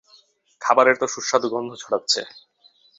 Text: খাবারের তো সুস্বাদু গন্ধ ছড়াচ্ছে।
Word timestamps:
খাবারের 0.61 0.95
তো 0.97 1.05
সুস্বাদু 1.07 1.47
গন্ধ 1.49 1.71
ছড়াচ্ছে। 1.75 2.21